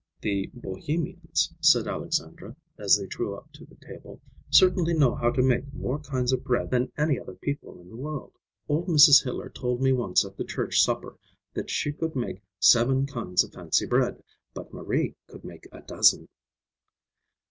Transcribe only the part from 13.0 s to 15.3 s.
kinds of fancy bread, but Marie